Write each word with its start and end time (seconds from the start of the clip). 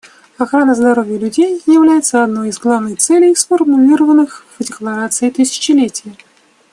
Охрана 0.39 0.73
здоровья 0.73 1.19
людей 1.19 1.61
является 1.67 2.23
одной 2.23 2.49
из 2.49 2.57
главных 2.57 2.97
целей, 2.97 3.35
сформулированных 3.35 4.47
в 4.57 4.63
Декларации 4.63 5.29
тысячелетия. 5.29 6.15